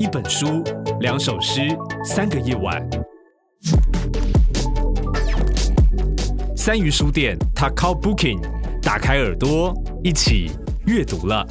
[0.00, 0.62] 一本书，
[1.00, 1.60] 两首诗，
[2.04, 2.82] 三个夜晚。
[6.56, 8.40] 三鱼书店 t a k a Booking，
[8.82, 9.72] 打开耳朵，
[10.02, 10.50] 一起
[10.86, 11.46] 阅读了。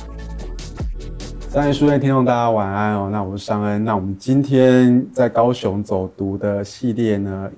[1.50, 3.10] 三鱼书店听众，大家晚安哦。
[3.12, 3.84] 那我是尚恩。
[3.84, 7.52] 那我们今天在高雄走读的系列呢，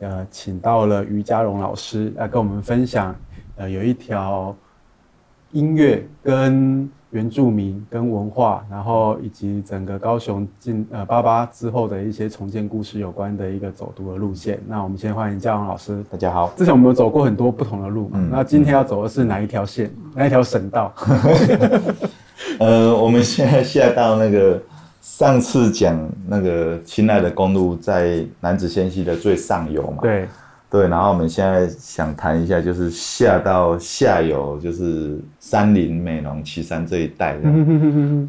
[0.00, 3.14] 呃，请到了于嘉荣老师来跟我们分享，
[3.56, 4.56] 呃，有一条。
[5.52, 14.60] 音乐跟原住民跟文化，然后以及整个高雄进呃八八之后的一些重建故事有关的一个走读的路线。
[14.66, 16.04] 那我们先欢迎嘉荣老师。
[16.10, 16.52] 大家好。
[16.56, 19.86] 之前我们有走过很多不同的路嘛，嗯、那今天要走的是哪一条线？
[19.86, 20.92] 嗯、哪一条省道？
[22.58, 24.60] 呃，我们现在下到那个
[25.00, 29.98] 上次讲那个亲爱的公路在南子线系的最上游嘛。
[30.02, 30.26] 对。
[30.68, 37.42] 对，然后我们现在想谈一下，就是下到下游，就是山林、美浓、旗山这一带的。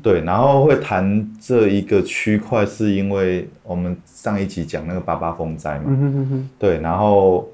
[0.04, 6.46] 对，然后会谈这一个区块，是因为我们上一集讲那个八八风灾嘛。
[6.60, 7.48] 对，然后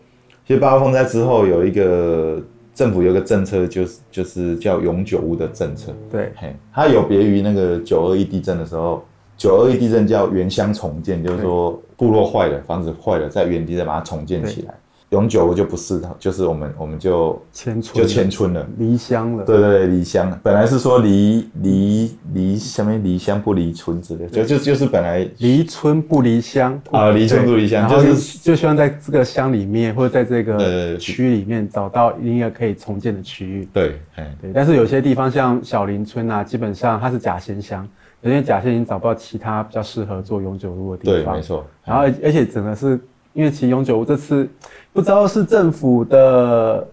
[0.45, 2.41] 其实八八风灾之后，有一个
[2.75, 5.93] 政府有一个政策，就是就是叫永久屋的政策。
[6.11, 9.03] 对，嘿，它有别于那个九二一地震的时候，
[9.37, 11.81] 九二一地震叫原乡重建，就是说。
[11.95, 14.73] 部落坏了，房子坏了，在原地再把它重建起来。
[15.11, 19.45] 永久就不是，就是我们我们就迁村，就迁村了，离乡了。
[19.45, 20.37] 对对对，离乡。
[20.43, 33.65] 本来是说离离离什么离乡不离村之类，就就就是本来离村不离乡啊，离村不离乡，就是就希望在这个乡里面或者在这个区里面找到一个可以重建的区域。
[33.71, 33.99] 对，
[34.41, 34.51] 对。
[34.53, 37.87] 但是有些地方像小林村啊，基本上它是假仙乡。
[38.23, 41.65] 有些甲仙已经找不到其他比较适合做永久屋的地方，对，没错。
[41.83, 42.97] 然后，而且整个是
[43.33, 44.47] 因为其永久屋这次
[44.93, 46.87] 不知道是政府的，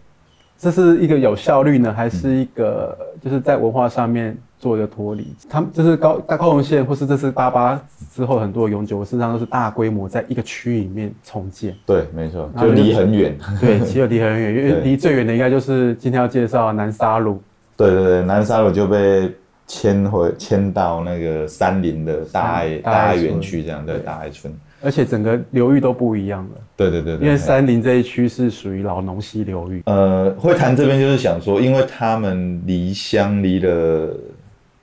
[0.58, 5.24] 这是一个有效率呢，还是一个就是在文化上面做一个脱离？
[5.48, 7.80] 他们就是高大高雄县，或是这次八八
[8.12, 11.72] 之后很多永久屋，事实上都是大规模在一个区里面重建。
[11.86, 13.38] 对，没错，就离很远。
[13.60, 17.40] 对，其实离很远，因为离最远的应该就是今天要介绍南沙路。
[17.76, 19.32] 对对对，南沙路就被。
[19.72, 26.50] 迁回迁到那个山林的大爱大爱园区这样的大爱村，而且整个流域都不一样了。
[26.76, 29.80] 对对对，因为山林这一区是属于老农溪流域。
[29.86, 34.08] 呃，会谈这边就是想说，因为他们离乡离的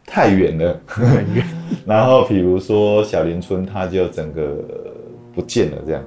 [0.06, 1.46] 太远了，很远。
[1.86, 4.56] 然后比如说小林村，它就整个
[5.36, 6.02] 不见了这样。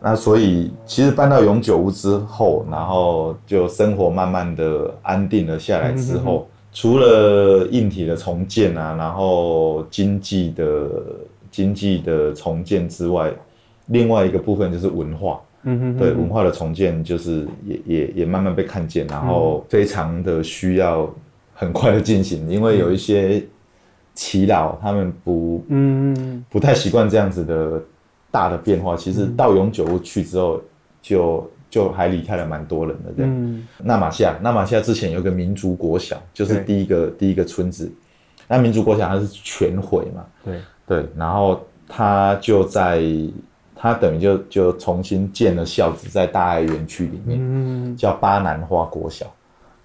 [0.00, 6.48] 那所以其实搬到永久屋之后，然后就生活慢慢的安定了下来之后。
[6.78, 10.90] 除了硬体的重建啊，然后经济的
[11.50, 13.32] 经济的重建之外，
[13.86, 15.40] 另外一个部分就是文化。
[15.62, 21.10] 嗯哼，对，文化的重建就是也也也慢慢被看见，然后非常的需要
[21.54, 23.42] 很快的进行，因为有一些
[24.12, 27.82] 祈老他们不嗯不太习惯这样子的
[28.30, 28.94] 大的变化。
[28.94, 30.60] 其实到永久屋去之后
[31.00, 31.50] 就。
[31.76, 33.62] 就还离开了蛮多人的这样。
[33.76, 37.92] 那玛夏，纳玛夏之前有个民族国小，就是第一个第一个村子。
[38.48, 40.24] 那民族国小它是全毁嘛？
[40.42, 41.06] 对对。
[41.14, 43.02] 然后他就在，
[43.74, 49.26] 他等于就就重新建了校址在大爱园区里面，嗯叫巴南花国小。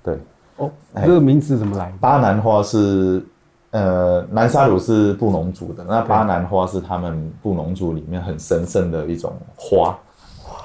[0.02, 0.18] 对。
[0.56, 1.92] 哦，这个名字怎么来？
[2.00, 3.22] 巴南花是
[3.72, 10.00] 呃南沙鲁是布农族的，那巴南花是他们布农族里面很神圣的一种花。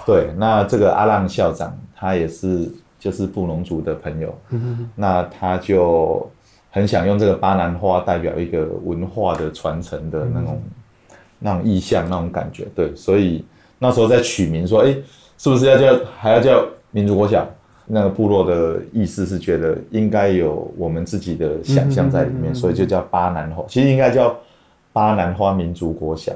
[0.06, 4.32] 对，那这个阿浪校长他也是就是布农族的朋友，
[4.94, 6.24] 那他就
[6.70, 10.62] 很想用这个巴南花代表一个文化的传承的那种
[11.40, 13.44] 那种意象那种感觉，对，所以
[13.80, 14.96] 那时候在取名说，哎，
[15.38, 17.44] 是不是要叫还要叫民族国小？
[17.84, 24.36] 那个部落的意思是觉得应该有我们自己的想象在里面，所以就叫巴南花，其实应该叫
[24.92, 26.32] 巴南花民族国小。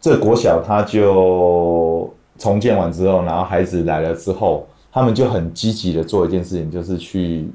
[0.00, 2.12] 这个国小它就。
[2.38, 7.48] 重建完之后，然后孩子来了之后，他们就很积极的做一件事情，就是去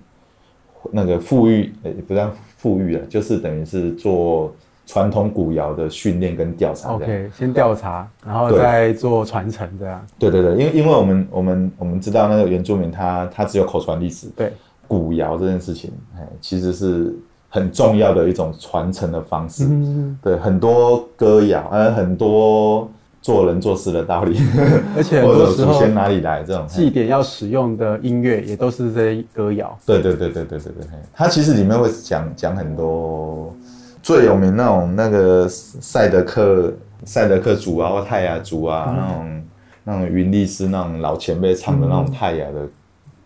[0.91, 4.53] 那个复育，也不算富裕了，就是等于是做
[4.85, 6.93] 传统古窑的训练跟调查。
[6.93, 10.05] OK，先调查，然后再做传承，这样。
[10.17, 14.51] 对对对，因为因为我们我们我们知道那个原住民他他只有口传历史，对
[14.87, 17.15] 古窑这件事情，哎，其实是
[17.49, 19.65] 很重要的一种传承的方式。
[19.69, 22.89] 嗯，对，很多歌谣，呃，很多。
[23.21, 24.39] 做人做事的道理，
[24.97, 29.77] 而且很多时候祖先哪里来这种祭典要使用的音乐也都是这些歌谣。
[29.85, 33.55] 对对对对对对对，它其实里面会讲讲很多
[34.01, 36.73] 最有名那种那个赛德克
[37.05, 39.43] 赛德克族啊或泰雅族啊、嗯、那种
[39.83, 42.67] 那种云丽斯那种老前辈唱的那种泰雅的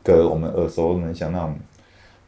[0.04, 1.56] 歌，嗯、我们耳熟能详那种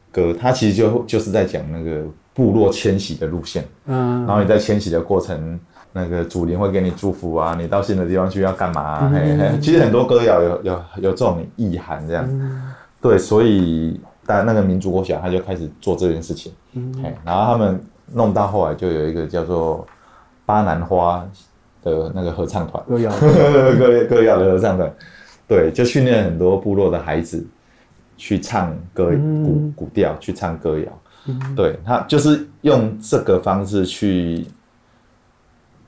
[0.10, 2.04] 歌，它其实就就是在讲那个
[2.34, 3.66] 部落迁徙的路线。
[3.88, 5.60] 嗯，然后你在迁徙的过程，
[5.94, 9.12] 那个祖灵会给你祝福啊，你到新的地方去要干嘛啊？
[9.14, 12.30] 嘿嘿，其实很多歌谣有有有这种意涵，这样。
[13.02, 16.52] 对，所以但那个民族国小他就开始做这件事情。
[16.74, 16.94] 嗯，
[17.26, 17.82] 然后他们
[18.14, 19.86] 弄到后来就有一个叫做
[20.46, 21.26] 巴南花
[21.84, 24.92] 的那个合唱团，歌谣 歌歌谣的合唱团。
[25.48, 27.46] 对，就训练很多部落的孩子
[28.18, 29.44] 去唱歌、嗯、
[29.76, 30.86] 古古调，去唱歌谣。
[31.28, 34.46] 嗯、对，他就是用这个方式去，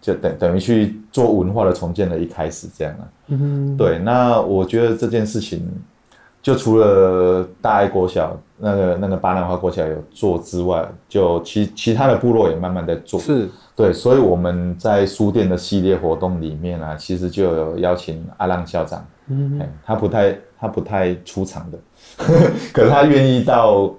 [0.02, 3.04] 就等等于去做文化的重建的一开始这样啊。
[3.28, 5.62] 嗯、对，那我觉得这件事情，
[6.42, 13.20] 就除了大爱国小那个那个巴南花国小有做之外，就其其他的部落也慢慢在做。
[13.20, 13.50] 是。
[13.76, 19.06] 对，所以我们在书店的系列活动里面啊，其实就有邀请阿浪校长。
[19.28, 21.80] 嗯，他不太他不太出场的，
[22.74, 23.94] 可是他愿意到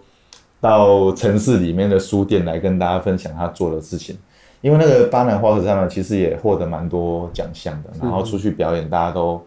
[0.60, 4.18] 到城市里面的书店来跟大家分享他做的事情。
[4.60, 9.40] 因为那个巴南花合唱团其实也获得蛮多奖项的，然后出去表演，大家都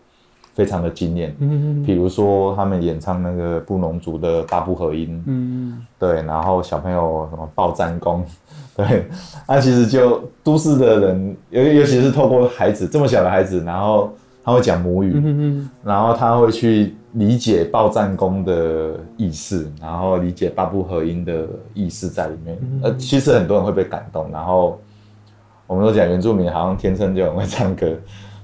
[0.53, 1.35] 非常的惊艳。
[1.39, 8.25] 嗯，比如说他们演唱那个布农族的八部合音，嗯，对，然后小朋友什么报战功，
[8.75, 9.05] 对，
[9.47, 14.11] 那其实就都市的人，尤尤其是透过孩子这么小的孩子，然后。
[14.45, 22.59] 他会讲母语，嗯、哼哼然后他会去理解报战功的意思，然后理解八部合音的意思在里面。
[22.83, 24.29] 呃，其实很多人会被感动。
[24.33, 24.77] 然后
[25.67, 27.95] 我们都讲原住民好像天生就很会唱歌，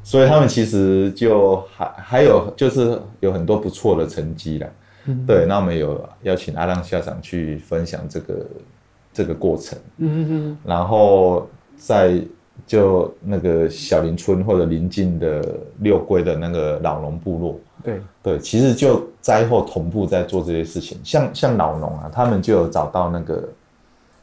[0.03, 4.67] 所以他们其实就还还有就是有很多不错的成绩啦。
[5.05, 8.45] 嗯、对，那我们有邀请阿浪校长去分享这个
[9.13, 9.77] 这个过程。
[9.97, 12.21] 嗯、嗯嗯然后在。
[12.67, 15.41] 就那个小林村或者邻近的
[15.79, 20.99] 六龟的那个老农部落，对对，其实就灾后同步在做这些事情。
[21.01, 23.47] 像像老农啊，他们就有找到那个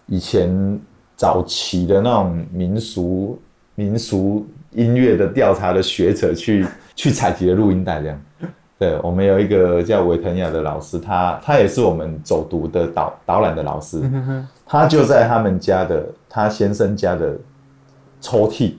[0.07, 0.79] 以前
[1.17, 3.39] 早期的那种民俗
[3.75, 8.21] 民俗音乐的调查的学者去 去采集的录音带，这样。
[8.79, 14.03] 对，我们有一个叫韦腾雅的老师，他他也是我们走读的导导览的老师，
[14.67, 17.37] 他就在他们家的他先生家的。
[18.19, 18.73] 抽屉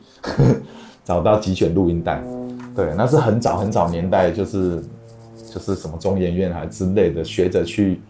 [1.06, 2.22] 找到几卷录音带，
[2.75, 4.83] 对，那是很早很早年代，就是
[5.54, 8.01] 就是什么中研院啊之类的学者去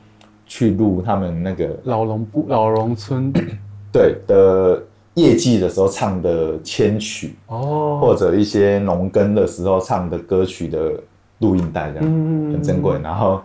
[0.48, 3.32] 去录他们那个老农部老农村
[3.98, 4.84] 对的
[5.16, 10.94] 业绩的时候唱的千曲哦，或者一些农耕的时候唱的歌曲的
[11.40, 13.00] 录音带，这样很珍贵。
[13.02, 13.42] 然后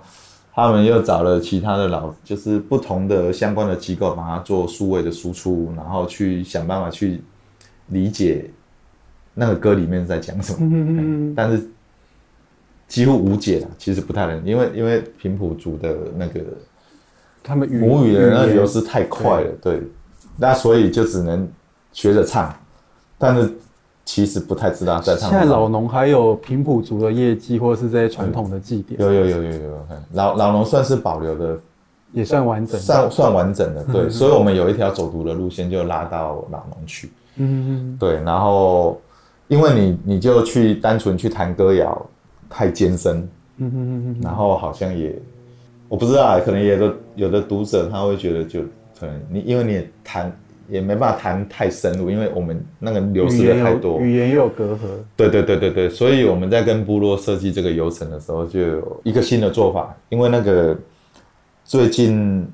[0.54, 7.20] 他们又找了其他的老，就是不同的相关的机构，把它做数位的输出，然后去想办法去。
[7.88, 8.48] 理解
[9.34, 11.68] 那个歌里面在讲什么，嗯、但是
[12.88, 13.68] 几乎无解了。
[13.76, 16.40] 其实不太能，因为因为平埔族的那个
[17.42, 19.82] 他们母语的那个流失太快了，对，对，
[20.36, 21.48] 那所以就只能
[21.92, 22.54] 学着唱，
[23.18, 23.52] 但是
[24.04, 25.30] 其实不太知道在唱。
[25.30, 29.78] 现在老农还有平埔族的业绩，或者是这些传统的祭典，有有有有有，
[30.12, 31.58] 老老农算是保留的，
[32.12, 37.10] 也算完整，算算完整的，对，嗯、所以我们有一条走读的路线，就拉到老农去。
[37.36, 39.00] 嗯，对，然后
[39.48, 42.06] 因为你你就去单纯去弹歌谣
[42.50, 43.28] 太艰深，
[43.58, 45.14] 嗯哼，然后好像也
[45.88, 48.60] 我不知道，可能也有的有的读者他会觉得就
[49.02, 50.32] 可能你因为你也谈
[50.68, 54.78] 也没办法谈太深入，因为我们那个流失的太多，语言又有隔阂，
[55.16, 60.76] 对对对对对，所以我们在跟部落设计这个流程的时候，就有一个新的做法，因为那个
[61.64, 62.48] 最近。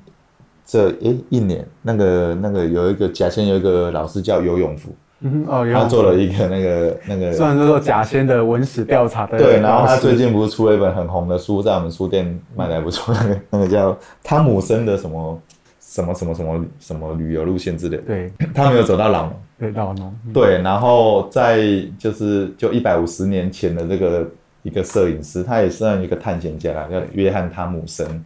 [0.71, 4.91] 这诶一年，那个那个有一个甲仙有一个老师叫游永福，
[5.21, 15.41] 嗯哦，他做了一个那个那个，虽然说做假仙的文史调查的，对，然后 他最近不是出了一本很红的书，在我们书店卖的还不错，那个那个叫汤姆森的什么
[15.89, 21.59] 什么什么什么什么旅游路线之类的，对，他没有走到老农，对老农，对，然后在
[21.97, 24.29] 就是就一百五十年前的这个
[24.61, 28.23] 一个摄影师，他也算一个探险家啦，叫约翰汤姆森，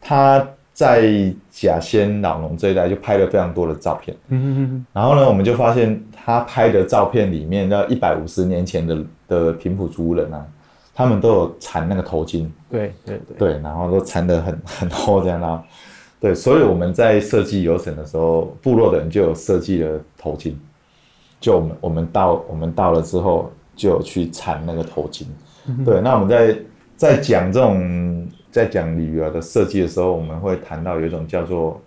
[0.00, 0.44] 他。
[0.78, 10.46] 在甲仙老农这一带就拍了非常多的照片，嗯，然后呢，我们就发现他拍的照片里面，要一百五十年前的的平埔族人啊，
[10.94, 15.60] 他们都有缠那个头巾，对对对，对，然后都缠得很 很厚这样啦，
[16.20, 20.52] 对，所以我们在设计游程的时候，部落的人就有设计了头巾，
[21.40, 25.24] 就我们我们到我们到了之后就有去缠那个头巾，
[25.84, 26.58] 对，那我们在
[26.96, 28.26] 在讲这种。
[28.50, 31.78] 在讲旅游的设计的时候，我们会谈到有一种叫做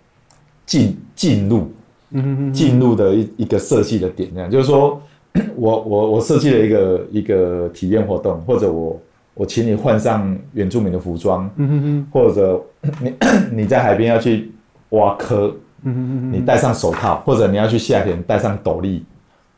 [0.64, 1.68] 进进入，
[2.10, 4.48] 嗯，进入的一一个设计的点，这样。
[4.48, 5.02] 就是说，
[5.56, 8.98] 我我我设计了一个一个体验活动，或者我
[9.34, 12.62] 我请你换上原住民的服装，嗯哼哼，或者
[13.00, 13.14] 你
[13.50, 14.52] 你在海边要去
[14.90, 15.52] 挖蚵，
[15.84, 19.02] 嗯哼哼哼，你戴上手套，或者你要去夏天戴上斗笠，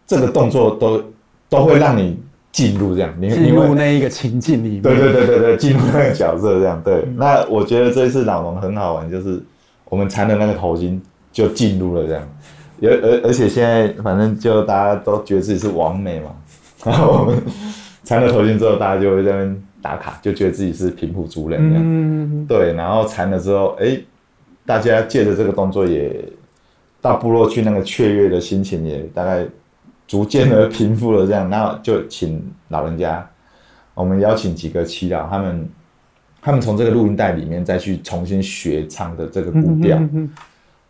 [0.06, 1.02] 这个动作都
[1.48, 2.20] 都会让你
[2.52, 7.04] 进入这样，你进入那一个情境里面，对对对对对，进入那个角色这样，对。
[7.16, 9.42] 那我觉得这次老农很好玩，就是
[9.86, 11.00] 我们缠的那个头巾
[11.32, 12.22] 就进入了这样，
[12.82, 16.30] 而而而且现在反正就大家都觉得自己是完美嘛，
[16.84, 17.42] 然后我们。
[18.04, 21.82] 缠了头巾之后，大家就会在那边打卡，就觉得自己是平埔族人这样。
[21.84, 23.98] 嗯、对，然后缠了之后，哎，
[24.66, 26.22] 大家借着这个动作也
[27.00, 29.46] 到部落去，那个雀跃的心情也大概
[30.06, 31.26] 逐渐的平复了。
[31.26, 33.26] 这样，那就请老人家，
[33.94, 35.68] 我们邀请几个耆老，他们
[36.42, 39.96] 他们从这个录音带里面再去重新学唱的这个古调。
[39.96, 40.30] 嗯嗯、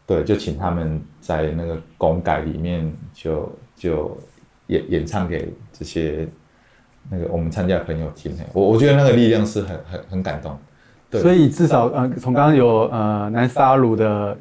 [0.05, 4.19] 对，就请他们在那个公改里面就就
[4.67, 6.29] 演演唱给这些。
[7.11, 10.57] 那个我们参加的朋友听，我我觉得那个力量是很很很感动。
[11.11, 14.37] 对，所以至少呃，从刚刚有呃南沙鲁的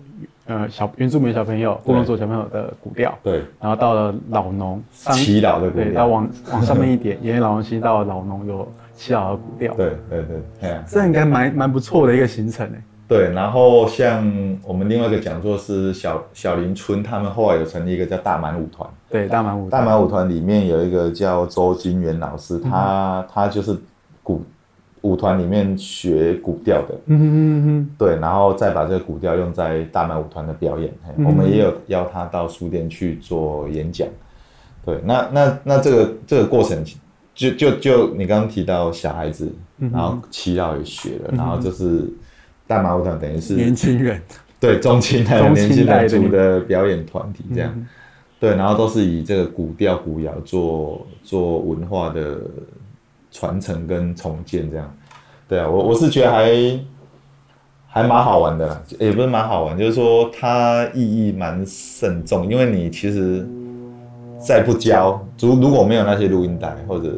[0.47, 10.25] 呃小原住民小朋友，布农族小朋友的古调，对，然后到了老农祈老的古调，对，到往往上面一点， 因为老农新到了老农有祈祷的古调，对对
[10.61, 12.81] 对，这应该蛮蛮不错的一个行程诶。
[13.13, 14.25] 对，然后像
[14.65, 18.89] 我们另外一个讲座是小小林村，他们后来有成立一个叫大满舞团。
[19.07, 23.77] 对，大满舞大满舞团里面有一个叫周金元老师，他、嗯、他就是
[24.23, 24.41] 古
[25.01, 26.95] 舞团里面学古调的。
[27.05, 27.89] 嗯哼嗯哼。
[27.99, 30.91] 对，然后再把这个古调用在大满舞团的表演。
[31.15, 34.07] 嗯、我们也有邀他到书店去做演讲。
[34.83, 36.83] 对，那那那这个这个过程，
[37.35, 42.11] 就就就你刚刚提到小孩子，然后七老也学了，嗯、然后就是。
[42.73, 44.19] 大马舞团等于是年轻人，
[44.59, 47.87] 对中青代的年轻人组的表演团体这样，嗯、
[48.39, 52.37] 对，然后都是以这个古调古谣做做文化的
[53.31, 54.97] 传承跟重建这样，
[55.47, 56.79] 对啊，我我是觉得还
[57.87, 63.47] 还蛮好玩的啦，也不是蛮好玩，就是说它意义蛮慎重，因为你其实
[64.39, 67.13] 再不教，如如果没有那些录音带，或者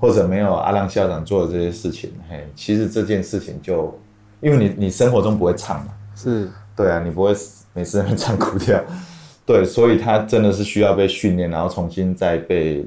[0.00, 3.96] 或者没有阿浪校长做的这些事情，嘿，其实这件事情就。
[4.42, 7.32] 因为你你生活中不会唱嘛，是对啊，你不会
[7.72, 8.78] 每次在唱古调，
[9.46, 12.84] 对，所以他真的是需要被训练，然后重新再被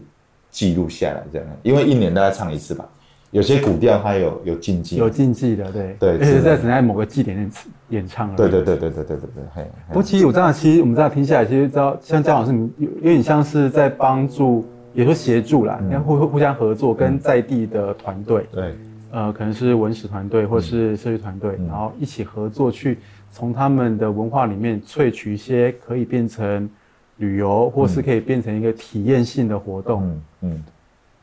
[0.51, 1.47] 记录下来这样。
[1.63, 2.85] 因为一年大概唱一次吧，
[3.31, 7.51] 有些古调它有有禁忌，有禁忌的，对对，而且在只在某个祭典演
[7.89, 8.35] 演唱。
[8.35, 9.65] 对对对对对对对对，嘿。
[9.87, 18.45] 不过其实我这样，其实我们这样听下来，其实知道像姜老师，你有有点像是在帮助，也说协助啦，然后互互相合作，跟在地的团队。
[18.51, 18.75] 对。
[19.15, 22.97] 呃，可能是文史团队或是社区团队，嗯、然后一起合作去
[23.31, 26.69] 从他们的文化里面萃取一些可以变成
[27.15, 30.63] 旅游，或是可以变成一个体验性的活动，嗯，嗯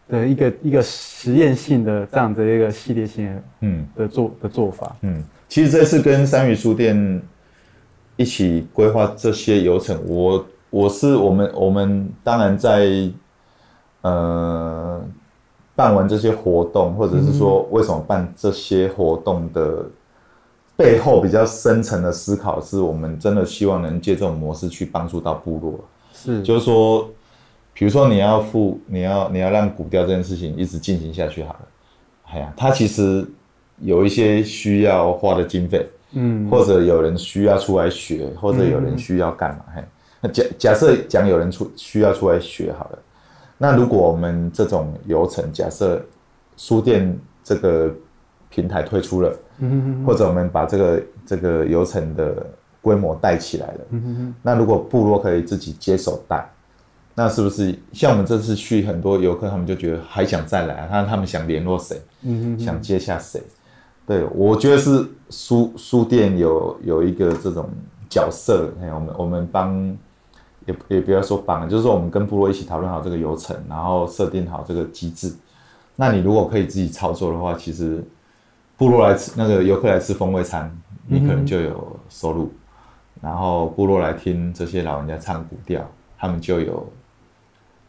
[0.08, 7.20] 的一个一个实验性的这样的一个系列性的，嗯的做的做法，嗯，其实这次跟三语书店
[8.16, 12.88] 一起规划这些游程，我我是我们我们当然在
[14.00, 15.04] 呃。
[15.74, 19.86] 办完这些活动，或者是说为什么办这些活动的
[20.76, 25.80] 背后比较深层的思考，是我们真的希望能借这种模式去帮助到部落。
[26.12, 27.08] 是，就是说，
[27.72, 31.60] 比如说你要付，你要你要让古调这件事情一直进行下去好了。
[32.32, 33.26] 哎呀，它其实
[33.78, 39.64] 有一些需要花的经费，嗯，或者有人需要出来学，或者有人需要干嘛？
[39.74, 39.82] 嘿，
[40.20, 42.98] 那假假设讲有人出需要出来学好了。
[43.58, 46.04] 那如果我们这种流程，假设
[46.56, 47.94] 书店这个
[48.50, 49.32] 平台退出了，
[50.04, 52.44] 或者我们把这个这个流程的
[52.80, 53.80] 规模带起来了，
[54.42, 56.44] 那如果部落可以自己接手带，
[57.14, 62.00] 那是不是像我们这次去很多游客，他们就觉得还想再来，他他们想联络谁，
[62.58, 63.40] 想接下谁？
[64.06, 67.68] 对，我觉得是书书店有有一个这种
[68.08, 69.96] 角色，我们我们帮。
[70.66, 75.34] 也也不要说绑，就是说我们跟部落一起讨论好这个流程，然后设定好这个机制。
[75.96, 78.04] 那你如果可以自己操作的话，其实
[78.76, 80.70] 部落来吃那个游客来吃风味餐，
[81.06, 82.44] 你可能就有收入。
[82.44, 82.50] 嗯、
[83.22, 85.86] 然后部落来听这些老人家唱古调，
[86.18, 86.86] 他们就有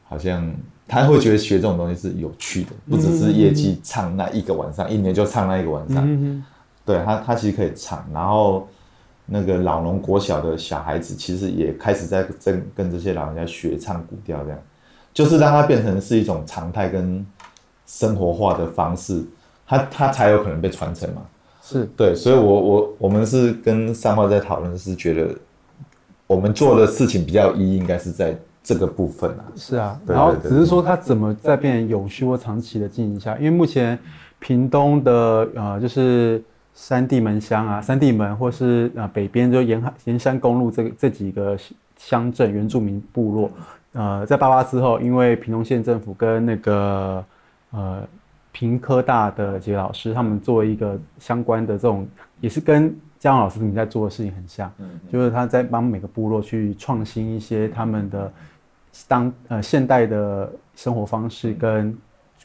[0.07, 0.53] 好像
[0.87, 6.03] 他会觉得学这种东西是有趣的，不只是业绩唱那一个晚上，嗯、一年就唱那一个晚上。
[6.05, 6.43] 嗯、
[6.85, 8.67] 对他，他其实可以唱，然后。
[9.33, 14.59] 那个老农国小的小孩子，其实也开始在跟跟这些老人家学唱古调，这样
[15.11, 17.25] 就是让它变成是一种常态跟
[17.87, 19.23] 生活化的方式，
[19.65, 21.23] 它它才有可能被传承嘛。
[21.63, 25.35] 是对，所以我我我们是跟三花在讨论，是觉得
[26.27, 29.45] 我们做的事情比较有意义，应该是在这个部分啊。
[29.55, 33.97] 是啊，然后只是说它怎么在变成有序或长期的经营下，因为目前。
[34.39, 41.57] 屏东的呃，就是三地门乡啊，三地门或是呃北边就沿海沿山公路这个这几个
[41.95, 43.51] 乡镇原住民部落，
[43.93, 47.23] 呃，在八八之后，因为屏东县政府跟那个
[47.71, 48.03] 呃
[48.51, 52.07] 屏科大的几个老师，他们做一个相关的这种，
[52.39, 54.71] 也是跟嘉荣老师你在做的事情很像，
[55.11, 58.33] 就是他在帮每个部落去创新一些他们的
[59.07, 61.95] 当呃现代的生活方式跟。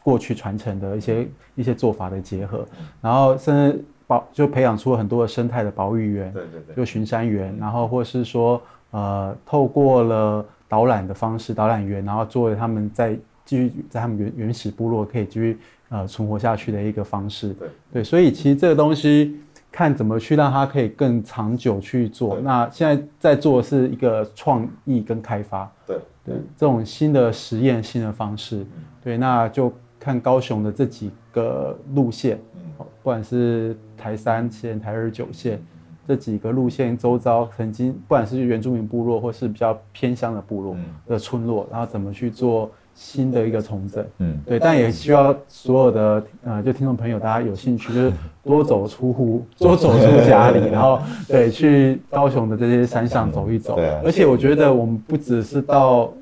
[0.00, 2.66] 过去传承的一些一些做法的结合，
[3.02, 8.60] 然后甚至保就培养出了很多的生态的保育员，对对对，就巡山员，然后或是说
[8.90, 15.58] 呃，透过了导览的方式，导览员，然后作为他们在继续在他们原原始部落可以继续
[15.90, 19.38] 呃存活下去的一个方式，对对，所以其实这个东西
[19.70, 22.40] 看怎么去让它可以更长久去做。
[22.40, 28.66] 那现在在做的是一个创意跟开发，对对，这种新的实验新的方式，
[29.04, 29.70] 对，那就。
[30.00, 32.38] 看高雄的这几个路线，
[32.78, 35.60] 不管是台三线、台二九线
[36.06, 40.76] 这几个路线周遭，曾经不管是原住民部落或是比较偏乡的部落
[41.06, 56.12] 的村落，然后怎么去做新的一个重整，嗯，对，但也需要所有的呃，就听众朋友大家有兴趣，就是多走出户，多走出家里，然后对，去高雄的这些山上走一走，对，而且我觉得我们不只是到。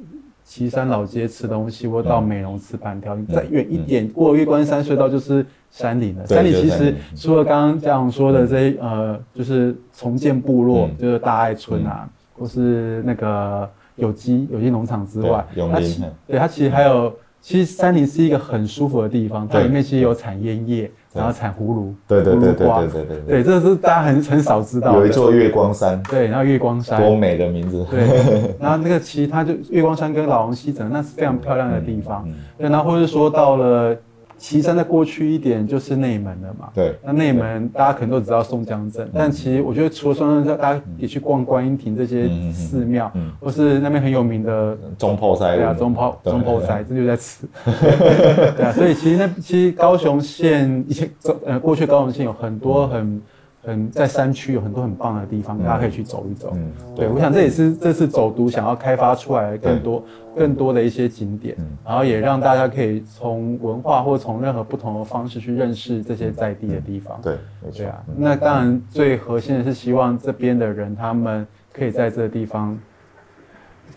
[0.46, 3.16] 旗山老街吃东西，或到美容吃板条。
[3.16, 6.24] 你再远一点，过月关山隧道就是山里了。
[6.24, 17.12] 山里其实除了刚刚这样说的这些，呃，就是重建部落，就是大爱村啊，或是那个有机有机农场之外，它其对它其实还有，
[17.46, 20.90] 其实山林是一个很舒服的地方，它里面其实有产烟叶。
[21.14, 24.96] 然后产葫芦，对对对对对对对，对，这是大家很很少知道。
[24.96, 27.86] 有一座月光山，对，然后月光山，多美的名字。
[27.90, 32.28] 对，然后那个其实它就月光山跟老王溪整个那是非常漂亮的地方。
[32.58, 33.96] 对，然后或者说到了。
[34.38, 36.68] 旗山在过去一点就是内门了嘛。
[36.74, 45.56] 对，那内门大家可能都知道宋江镇，但其实我觉得除了宋江镇，大家也去逛观音亭这些寺庙，或是那边很有名的中埔塞。
[45.56, 47.48] 对啊，中炮中炮塞，这就在此。
[47.64, 51.10] 对啊，所以其实那其实高雄县以前
[51.44, 53.20] 呃过去高雄县有很多很。
[53.68, 56.52] 嗯，在山区有很多很棒的地方，大家可以去走一走。
[56.54, 60.04] 嗯，对，我想这也是这次走读想要开发出来的更多
[60.36, 67.20] 更多的一些景点，然后也让大家可以从文化或从任何不同的方式去认识这些在地的地方。
[67.20, 67.36] 对，
[67.72, 68.02] 对啊。
[68.16, 72.78] 那当然最核心的是希望这边的人他们可以在这个地方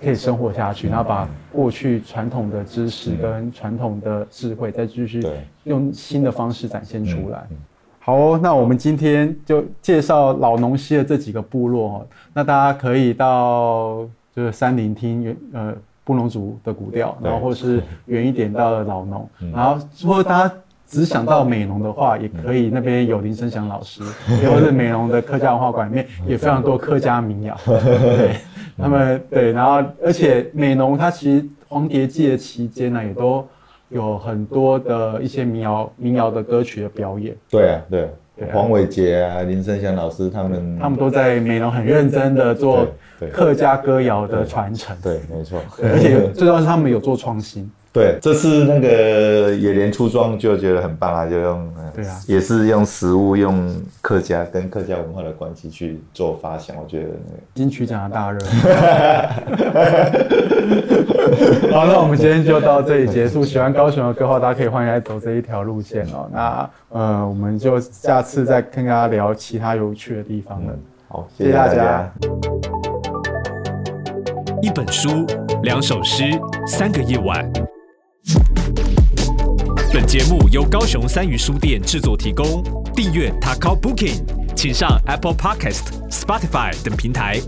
[0.01, 5.23] 可以生活下去，然后把过去传统的知识跟传统的智慧再继续
[5.65, 7.45] 用新的方式展现出来。
[8.09, 14.03] 好哦，那我们今天就介绍老农溪的这几个部落哈，那大家可以到
[14.35, 20.55] 就是山林听原呃布农族的古调，然后或是远一点到老农，然后如果大家
[20.87, 24.01] 只想到美浓的话，也可以那边有林生祥老师，
[24.41, 28.37] 也或者美浓的客家文化馆里面也非常多客家民谣， 对，
[28.75, 33.47] 他们对，然后而且美浓它其实黄蝶季的期间呢也都。
[33.89, 37.35] 有很多的一些民谣、民谣的歌曲的表演。
[37.49, 38.09] 对啊，对，
[38.53, 42.87] 黄伟杰啊、林生祥老师他们，他们都在美容很认真的做
[43.31, 44.95] 客家歌谣的传承。
[45.03, 45.59] 对，没错。
[45.83, 47.69] 而且最重要是他们有做创新。
[47.91, 53.67] 对，这次那个野莲出庄就觉得很棒啊，就用，对啊，也是用食物、用
[53.99, 57.07] 客家跟客家文化的关系去做发想，我觉得
[57.55, 58.39] 金曲奖的大热。
[61.71, 63.43] 好，那我们今天就到这里结束。
[63.43, 66.29] 喜欢高雄的歌的话，大家可以欢迎来走这一条路线哦。
[66.31, 70.73] 那呃，我们就下次再跟大家聊其他有趣的地方了。
[71.07, 72.07] 好，谢谢大家。
[74.61, 75.25] 一本书，
[75.63, 76.25] 两首诗，
[76.67, 77.51] 三个夜晚。
[79.93, 82.63] 本节目由高雄三余书店制作提供。
[82.95, 84.21] 订阅 t a c o Booking，
[84.55, 87.39] 请上 Apple Podcast、Spotify 等平台。